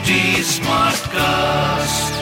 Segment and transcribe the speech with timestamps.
[0.00, 2.12] HT Smartcast.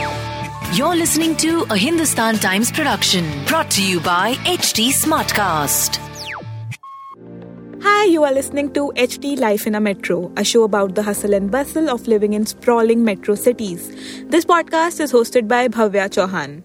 [0.76, 6.00] You're listening to a Hindustan Times production brought to you by HT Smartcast.
[7.80, 11.34] Hi, you are listening to HT Life in a Metro, a show about the hustle
[11.34, 13.94] and bustle of living in sprawling metro cities.
[14.24, 16.64] This podcast is hosted by Bhavya Chauhan.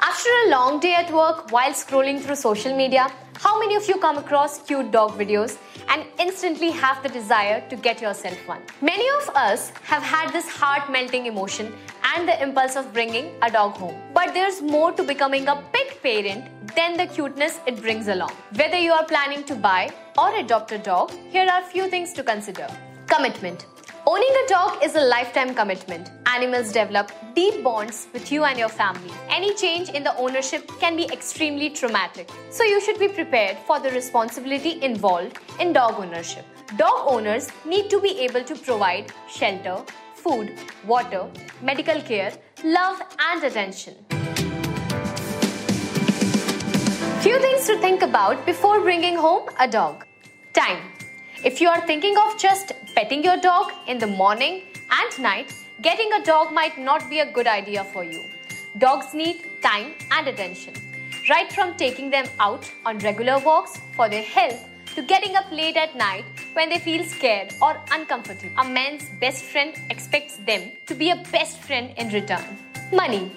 [0.00, 3.98] After a long day at work while scrolling through social media, how many of you
[3.98, 5.58] come across cute dog videos
[5.88, 8.60] and instantly have the desire to get yourself one?
[8.80, 11.72] Many of us have had this heart melting emotion
[12.14, 13.94] and the impulse of bringing a dog home.
[14.14, 18.32] But there's more to becoming a pet parent than the cuteness it brings along.
[18.54, 22.12] Whether you are planning to buy or adopt a dog, here are a few things
[22.14, 22.68] to consider.
[23.06, 23.66] Commitment.
[24.08, 26.12] Owning a dog is a lifetime commitment.
[26.26, 29.12] Animals develop deep bonds with you and your family.
[29.28, 32.30] Any change in the ownership can be extremely traumatic.
[32.50, 36.44] So you should be prepared for the responsibility involved in dog ownership.
[36.76, 39.82] Dog owners need to be able to provide shelter,
[40.14, 40.54] food,
[40.86, 41.26] water,
[41.60, 43.96] medical care, love, and attention.
[47.22, 50.06] Few things to think about before bringing home a dog.
[50.54, 50.95] Time.
[51.44, 56.10] If you are thinking of just petting your dog in the morning and night, getting
[56.14, 58.24] a dog might not be a good idea for you.
[58.78, 60.72] Dogs need time and attention.
[61.28, 65.76] Right from taking them out on regular walks for their health to getting up late
[65.76, 68.54] at night when they feel scared or uncomfortable.
[68.56, 72.44] A man's best friend expects them to be a best friend in return.
[72.92, 73.30] Money.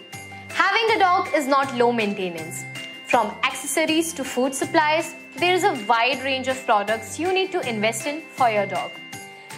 [0.47, 2.63] Having a dog is not low maintenance.
[3.09, 7.67] From accessories to food supplies, there is a wide range of products you need to
[7.67, 8.91] invest in for your dog.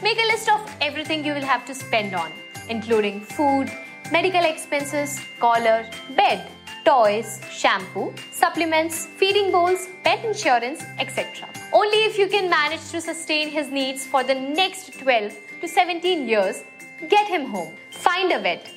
[0.01, 2.31] Make a list of everything you will have to spend on,
[2.69, 3.69] including food,
[4.09, 5.85] medical expenses, collar,
[6.15, 6.47] bed,
[6.85, 11.49] toys, shampoo, supplements, feeding bowls, pet insurance, etc.
[11.73, 16.25] Only if you can manage to sustain his needs for the next 12 to 17
[16.25, 16.63] years,
[17.09, 17.75] get him home.
[17.91, 18.71] Find a vet.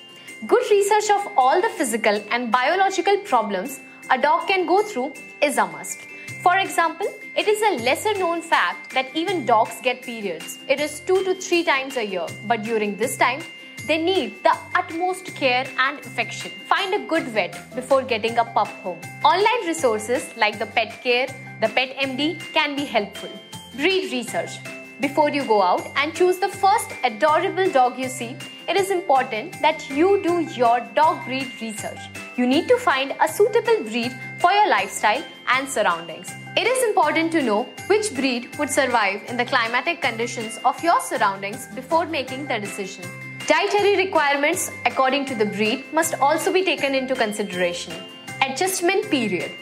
[0.49, 3.79] Good research of all the physical and biological problems
[4.11, 6.01] a dog can go through is a must.
[6.43, 7.07] For example,
[7.37, 10.59] it is a lesser known fact that even dogs get periods.
[10.69, 13.41] It is two to three times a year, but during this time,
[13.87, 16.51] they need the utmost care and affection.
[16.67, 19.01] Find a good vet before getting a pup home.
[19.25, 21.29] Online resources like the Pet Care,
[21.61, 23.31] the Pet MD can be helpful.
[23.77, 24.51] Breed research.
[25.01, 28.37] Before you go out and choose the first adorable dog you see,
[28.69, 31.99] it is important that you do your dog breed research.
[32.37, 36.33] You need to find a suitable breed for your lifestyle and surroundings.
[36.57, 41.01] It is important to know which breed would survive in the climatic conditions of your
[41.01, 43.05] surroundings before making the decision.
[43.47, 47.95] Dietary requirements according to the breed must also be taken into consideration.
[48.43, 49.53] Adjustment period.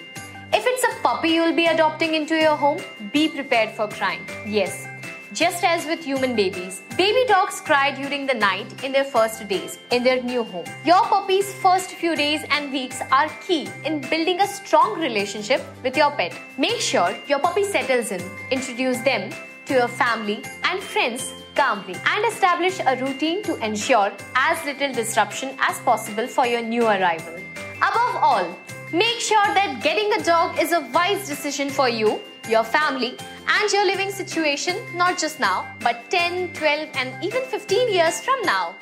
[0.54, 2.80] If it's a puppy you will be adopting into your home,
[3.12, 4.26] be prepared for crying.
[4.46, 4.88] Yes,
[5.32, 9.78] just as with human babies, baby dogs cry during the night in their first days
[9.90, 10.66] in their new home.
[10.84, 15.96] Your puppy's first few days and weeks are key in building a strong relationship with
[15.96, 16.38] your pet.
[16.58, 19.32] Make sure your puppy settles in, introduce them
[19.66, 25.56] to your family and friends calmly, and establish a routine to ensure as little disruption
[25.60, 27.36] as possible for your new arrival.
[27.76, 28.58] Above all,
[28.92, 33.16] make sure that getting a dog is a wise decision for you, your family,
[33.47, 38.41] and your living situation, not just now, but 10, 12, and even 15 years from
[38.43, 38.75] now.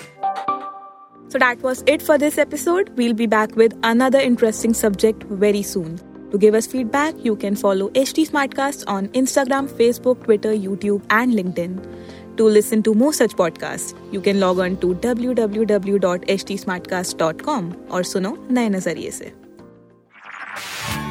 [1.29, 2.89] So that was it for this episode.
[2.97, 5.99] We'll be back with another interesting subject very soon.
[6.31, 11.33] To give us feedback, you can follow HT Smartcast on Instagram, Facebook, Twitter, YouTube, and
[11.33, 11.79] LinkedIn.
[12.37, 18.69] To listen to more such podcasts, you can log on to www.htsmartcast.com or suno नए
[18.69, 19.33] नजरिए से